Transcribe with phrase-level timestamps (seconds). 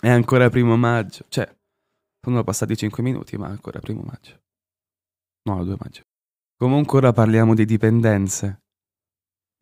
[0.00, 1.24] È ancora primo maggio.
[1.28, 1.50] Cioè,
[2.20, 4.40] sono passati 5 minuti, ma è ancora primo maggio.
[5.44, 6.02] No, 2 maggio.
[6.56, 8.62] Comunque ora parliamo di dipendenze.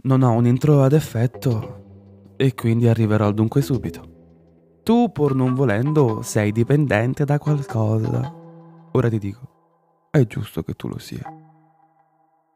[0.05, 4.81] Non ho un intro ad effetto e quindi arriverò dunque subito.
[4.83, 8.33] Tu, pur non volendo, sei dipendente da qualcosa.
[8.93, 11.44] Ora ti dico, è giusto che tu lo sia.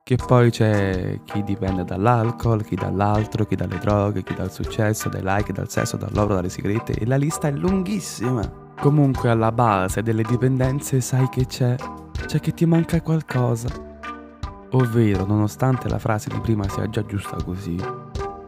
[0.08, 5.20] Che poi c'è chi dipende dall'alcol, chi dall'altro, chi dalle droghe, chi dal successo, dai
[5.22, 8.40] like, dal sesso, dall'oro, dalle sigarette e la lista è lunghissima.
[8.80, 11.76] Comunque alla base delle dipendenze sai che c'è,
[12.24, 13.68] c'è che ti manca qualcosa.
[14.70, 17.76] Ovvero, nonostante la frase di prima sia già giusta così,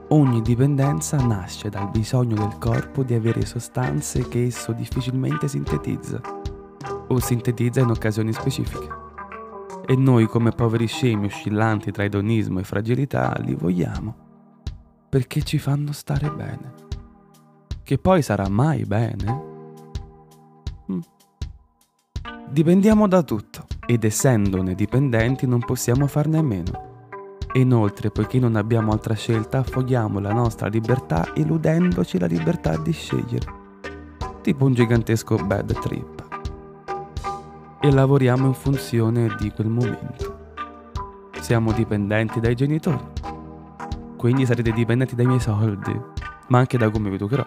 [0.09, 6.23] ogni dipendenza nasce dal bisogno del corpo di avere sostanze che esso difficilmente sintetizza
[7.09, 9.09] o sintetizza in occasioni specifiche
[9.91, 14.15] e noi come poveri scemi oscillanti tra edonismo e fragilità li vogliamo,
[15.09, 16.75] perché ci fanno stare bene.
[17.83, 19.43] Che poi sarà mai bene?
[20.93, 21.01] Mm.
[22.51, 27.09] Dipendiamo da tutto ed essendone dipendenti non possiamo farne a meno.
[27.53, 32.93] E inoltre, poiché non abbiamo altra scelta, affoghiamo la nostra libertà eludendoci la libertà di
[32.93, 33.55] scegliere.
[34.41, 36.20] Tipo un gigantesco bad trip
[37.83, 40.39] e lavoriamo in funzione di quel momento.
[41.41, 43.03] Siamo dipendenti dai genitori,
[44.17, 45.99] quindi sarete dipendenti dai miei soldi,
[46.49, 47.47] ma anche da come vi educherò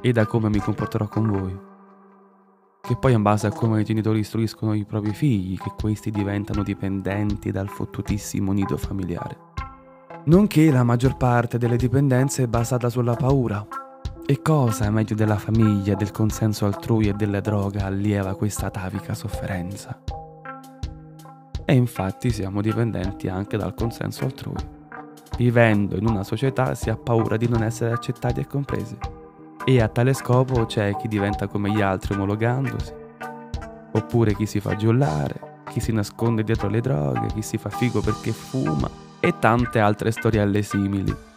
[0.00, 1.58] e da come mi comporterò con voi.
[2.80, 6.62] Che poi in base a come i genitori istruiscono i propri figli, che questi diventano
[6.62, 9.36] dipendenti dal fottutissimo nido familiare.
[10.24, 13.66] Nonché la maggior parte delle dipendenze è basata sulla paura,
[14.30, 20.02] e cosa, meglio della famiglia, del consenso altrui e della droga, allieva questa atavica sofferenza?
[21.64, 24.62] E infatti siamo dipendenti anche dal consenso altrui.
[25.38, 28.98] Vivendo in una società si ha paura di non essere accettati e compresi.
[29.64, 32.92] E a tale scopo c'è chi diventa come gli altri omologandosi,
[33.92, 38.02] oppure chi si fa giullare, chi si nasconde dietro le droghe, chi si fa figo
[38.02, 38.90] perché fuma
[39.20, 41.27] e tante altre storielle simili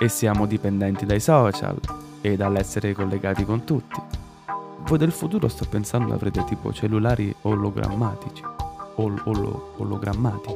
[0.00, 1.76] e siamo dipendenti dai social
[2.20, 4.00] e dall'essere collegati con tutti.
[4.86, 8.42] Voi del futuro sto pensando avrete tipo cellulari ologrammatici.
[8.96, 10.54] Ol, olo, ologrammati.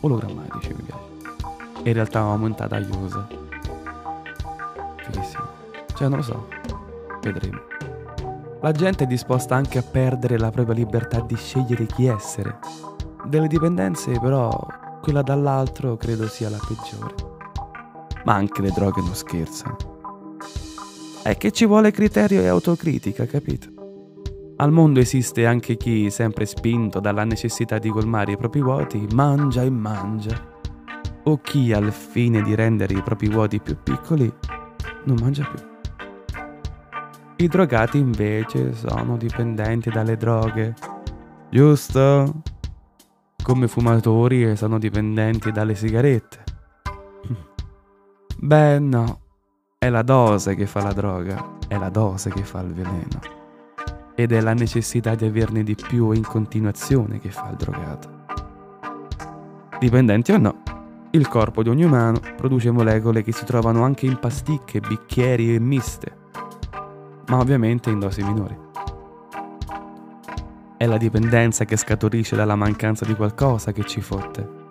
[0.00, 1.82] Ologrammatici mi piace.
[1.82, 3.26] E in realtà aumentata user.
[4.96, 5.44] Fighissimo.
[5.94, 6.48] Cioè non lo so.
[7.22, 7.60] Vedremo.
[8.60, 12.58] La gente è disposta anche a perdere la propria libertà di scegliere chi essere.
[13.24, 14.50] Delle dipendenze però
[15.00, 17.36] quella dall'altro credo sia la peggiore
[18.24, 19.76] ma anche le droghe non scherzano.
[21.22, 23.68] È che ci vuole criterio e autocritica, capito?
[24.56, 29.62] Al mondo esiste anche chi, sempre spinto dalla necessità di colmare i propri vuoti, mangia
[29.62, 30.56] e mangia.
[31.24, 34.32] O chi, al fine di rendere i propri vuoti più piccoli,
[35.04, 35.66] non mangia più.
[37.36, 40.74] I drogati invece sono dipendenti dalle droghe,
[41.50, 42.42] giusto?
[43.40, 46.42] Come fumatori sono dipendenti dalle sigarette.
[48.40, 49.20] Beh, no.
[49.76, 53.18] È la dose che fa la droga, è la dose che fa il veleno.
[54.14, 58.08] Ed è la necessità di averne di più in continuazione che fa il drogato.
[59.80, 60.62] Dipendenti o no,
[61.10, 65.58] il corpo di ogni umano produce molecole che si trovano anche in pasticche, bicchieri e
[65.58, 66.16] miste,
[67.26, 68.56] ma ovviamente in dosi minori.
[70.76, 74.67] È la dipendenza che scaturisce dalla mancanza di qualcosa che ci fotte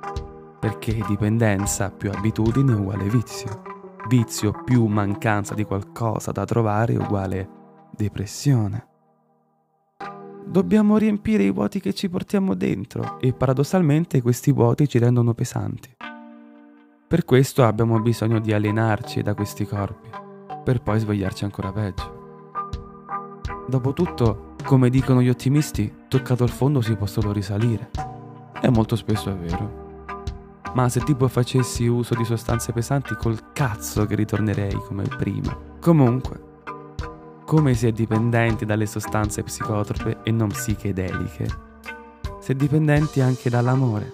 [0.59, 3.61] perché dipendenza più abitudine uguale vizio.
[4.07, 7.49] Vizio più mancanza di qualcosa da trovare uguale
[7.91, 8.87] depressione.
[10.45, 15.95] Dobbiamo riempire i vuoti che ci portiamo dentro e paradossalmente questi vuoti ci rendono pesanti.
[17.07, 20.09] Per questo abbiamo bisogno di alienarci da questi corpi,
[20.63, 22.15] per poi svegliarci ancora peggio.
[23.67, 27.89] Dopotutto, come dicono gli ottimisti, toccato il fondo si può solo risalire.
[28.61, 29.86] E molto spesso è vero.
[30.77, 35.57] Ma se tipo facessi uso di sostanze pesanti, col cazzo che ritornerei come prima.
[35.81, 36.39] Comunque,
[37.45, 41.47] come si è dipendenti dalle sostanze psicotrope e non psichedeliche,
[42.39, 44.13] si è dipendenti anche dall'amore,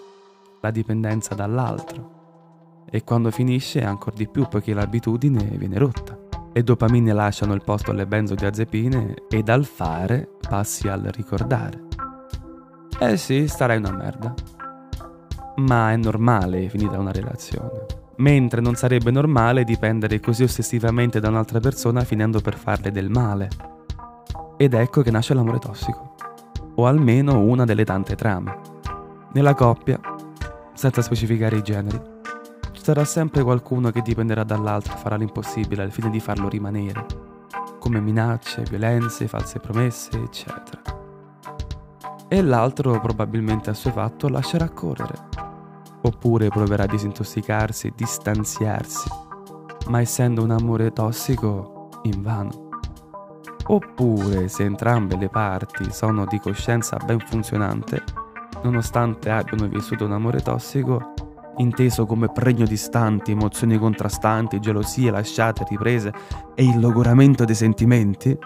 [0.61, 2.85] la dipendenza dall'altro.
[2.89, 6.17] E quando finisce ancora di più poiché l'abitudine viene rotta.
[6.53, 11.87] Le dopamine lasciano il posto alle benzodiazepine e dal fare passi al ricordare.
[12.99, 14.52] Eh sì, starai una merda
[15.57, 17.85] ma è normale finita una relazione.
[18.17, 23.49] Mentre non sarebbe normale dipendere così ossessivamente da un'altra persona finendo per farle del male.
[24.57, 26.15] Ed ecco che nasce l'amore tossico,
[26.75, 28.59] o almeno una delle tante trame.
[29.33, 29.99] Nella coppia,
[30.73, 31.99] senza specificare i generi,
[32.71, 37.05] ci sarà sempre qualcuno che dipenderà dall'altro e farà l'impossibile al fine di farlo rimanere,
[37.79, 40.81] come minacce, violenze, false promesse, eccetera.
[42.27, 45.31] E l'altro probabilmente assuefatto lascerà correre,
[46.03, 49.09] oppure proverà a disintossicarsi, distanziarsi,
[49.87, 52.69] ma essendo un amore tossico, invano.
[53.67, 58.03] Oppure, se entrambe le parti sono di coscienza ben funzionante,
[58.63, 61.13] nonostante abbiano vissuto un amore tossico,
[61.57, 66.11] inteso come pregno di stanti, emozioni contrastanti, gelosie lasciate, riprese
[66.55, 68.37] e il logoramento dei sentimenti,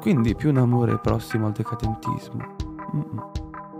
[0.00, 2.56] quindi più un amore prossimo al decadentismo.
[2.94, 3.30] Mm-mm.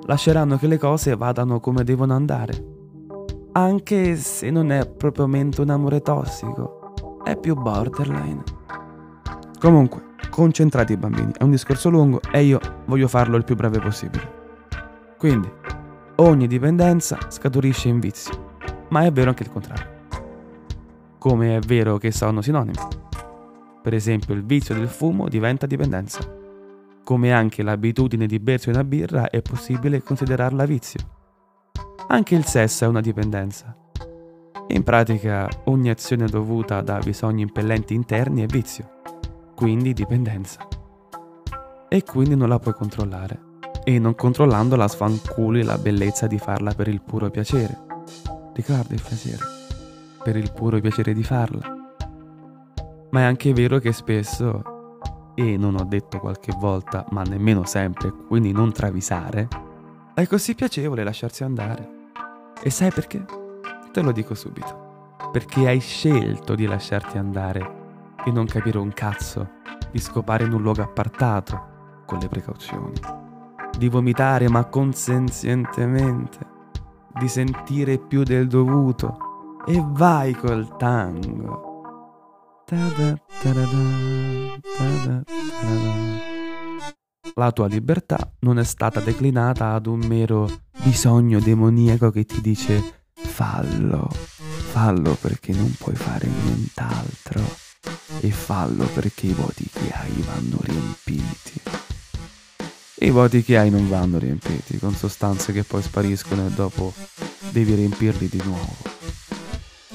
[0.05, 2.78] Lasceranno che le cose vadano come devono andare,
[3.53, 8.43] anche se non è propriamente un amore tossico, è più borderline.
[9.59, 14.37] Comunque, concentrati bambini, è un discorso lungo e io voglio farlo il più breve possibile.
[15.19, 15.51] Quindi,
[16.17, 18.57] ogni dipendenza scaturisce in vizio,
[18.89, 19.97] ma è vero anche il contrario.
[21.19, 22.79] Come è vero che sono sinonimi.
[23.83, 26.21] Per esempio, il vizio del fumo diventa dipendenza.
[27.03, 31.17] Come anche l'abitudine di bersi una birra è possibile considerarla vizio.
[32.09, 33.77] Anche il sesso è una dipendenza.
[34.69, 38.97] In pratica, ogni azione dovuta da bisogni impellenti interni è vizio
[39.59, 40.69] quindi dipendenza.
[41.89, 43.47] E quindi non la puoi controllare.
[43.83, 47.77] E non controllandola sfanculi la bellezza di farla per il puro piacere.
[48.53, 49.43] Ricorda il piacere.
[50.23, 51.77] Per il puro piacere di farla.
[53.11, 54.63] Ma è anche vero che spesso,
[55.35, 59.49] e non ho detto qualche volta, ma nemmeno sempre, quindi non travisare,
[60.15, 61.98] è così piacevole lasciarsi andare.
[62.61, 63.25] E sai perché?
[63.93, 65.17] Te lo dico subito.
[65.31, 67.77] Perché hai scelto di lasciarti andare
[68.25, 69.57] e non capire un cazzo,
[69.91, 72.99] di scopare in un luogo appartato, con le precauzioni,
[73.77, 76.39] di vomitare ma consenzientemente,
[77.19, 81.67] di sentire più del dovuto e vai col tango.
[87.35, 93.05] La tua libertà non è stata declinata ad un mero bisogno demoniaco che ti dice
[93.15, 97.41] fallo, fallo perché non puoi fare nient'altro
[98.21, 101.61] e fallo perché i voti che hai vanno riempiti.
[103.01, 106.93] I voti che hai non vanno riempiti con sostanze che poi spariscono e dopo
[107.51, 108.77] devi riempirli di nuovo.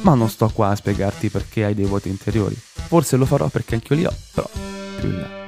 [0.03, 2.55] Ma non sto qua a spiegarti perché hai dei voti interiori.
[2.55, 4.49] Forse lo farò perché anch'io li ho, però
[4.99, 5.42] più in là.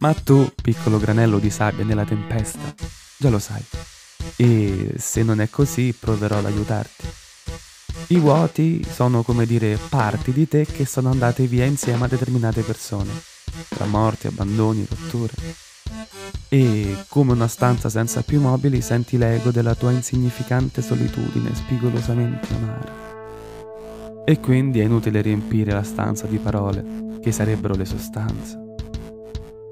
[0.00, 2.74] Ma tu, piccolo granello di sabbia nella tempesta,
[3.18, 3.62] già lo sai.
[4.36, 7.06] E se non è così, proverò ad aiutarti.
[8.08, 12.62] I vuoti sono come dire parti di te che sono andate via insieme a determinate
[12.62, 13.10] persone,
[13.68, 15.34] tra morti, abbandoni, rotture.
[16.48, 24.24] E come una stanza senza più mobili senti l'ego della tua insignificante solitudine spigolosamente amara.
[24.24, 28.69] E quindi è inutile riempire la stanza di parole, che sarebbero le sostanze.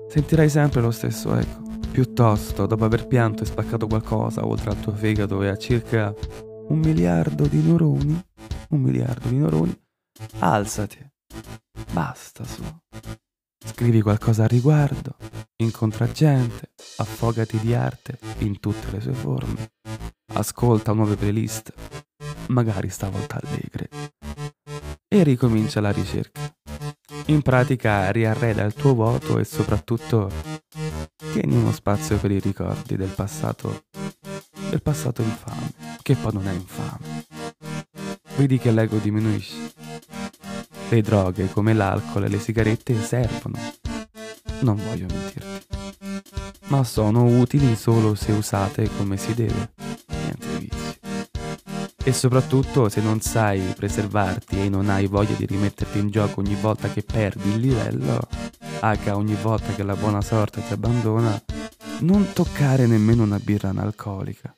[0.09, 1.63] Sentirai sempre lo stesso eco.
[1.93, 6.15] Piuttosto, dopo aver pianto e spaccato qualcosa oltre al tuo fegato e a circa
[6.69, 8.25] un miliardo di neuroni,
[8.71, 9.81] un miliardo di neuroni,
[10.39, 10.99] alzati.
[11.93, 12.63] Basta su.
[13.67, 15.17] Scrivi qualcosa a riguardo,
[15.57, 19.73] incontra gente, affogati di arte in tutte le sue forme,
[20.35, 21.73] ascolta nuove playlist,
[22.49, 23.89] magari stavolta allegre,
[25.07, 26.41] e ricomincia la ricerca.
[27.29, 30.31] In pratica riarreda il tuo vuoto e soprattutto
[31.33, 33.85] tieni uno spazio per i ricordi del passato,
[34.71, 37.27] del passato infame che poi non è infame.
[38.37, 39.75] Vedi che l'ego diminuisce.
[40.89, 43.59] Le droghe come l'alcol e le sigarette servono.
[44.61, 45.67] Non voglio mentirti.
[46.69, 49.78] Ma sono utili solo se usate come si deve.
[52.09, 56.55] E soprattutto se non sai preservarti e non hai voglia di rimetterti in gioco ogni
[56.55, 58.27] volta che perdi il livello,
[58.81, 61.39] H ogni volta che la buona sorte ti abbandona,
[62.01, 64.57] non toccare nemmeno una birra analcolica.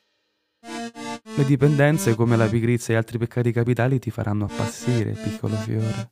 [0.60, 6.08] Le dipendenze come la pigrizia e altri peccati capitali ti faranno appassire, piccolo fiore.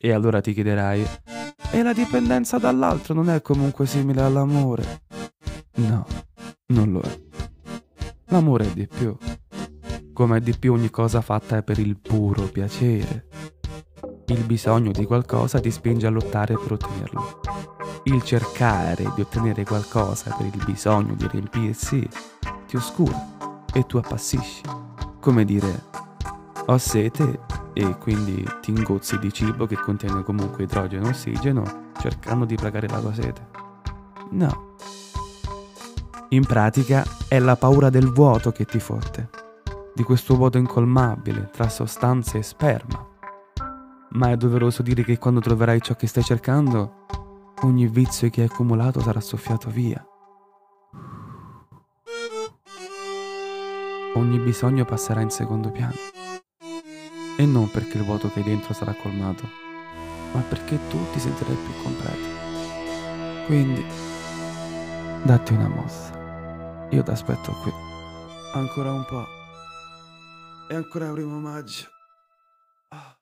[0.00, 1.06] E allora ti chiederai,
[1.72, 5.02] e la dipendenza dall'altro non è comunque simile all'amore?
[5.74, 6.06] No,
[6.68, 7.20] non lo è.
[8.30, 9.14] L'amore è di più.
[10.18, 13.28] Come è di più ogni cosa fatta per il puro piacere.
[14.26, 17.40] Il bisogno di qualcosa ti spinge a lottare per ottenerlo.
[18.02, 22.08] Il cercare di ottenere qualcosa per il bisogno di riempirsi
[22.66, 24.62] ti oscura e tu appassisci.
[25.20, 25.84] Come dire,
[26.66, 27.38] ho sete
[27.72, 32.88] e quindi ti ingozzi di cibo che contiene comunque idrogeno e ossigeno cercando di placare
[32.88, 33.46] la tua sete.
[34.30, 34.74] No.
[36.30, 39.37] In pratica è la paura del vuoto che ti fotte,
[39.98, 43.04] di questo vuoto incolmabile tra sostanze e sperma.
[44.10, 47.04] Ma è doveroso dire che quando troverai ciò che stai cercando,
[47.62, 50.00] ogni vizio che hai accumulato sarà soffiato via.
[54.14, 55.96] Ogni bisogno passerà in secondo piano.
[57.36, 59.48] E non perché il vuoto che hai dentro sarà colmato,
[60.32, 63.46] ma perché tu ti sentirai più completo.
[63.46, 63.84] Quindi,
[65.24, 66.86] datti una mossa.
[66.90, 67.72] Io ti aspetto qui.
[68.54, 69.37] Ancora un po'.
[70.70, 71.88] E ancora primo maggio.
[72.90, 73.17] Ah.